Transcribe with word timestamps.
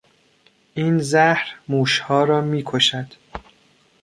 این 0.73 0.99
زهر 0.99 1.55
موشها 1.67 2.23
را 2.23 2.41
میکشد. 2.41 3.13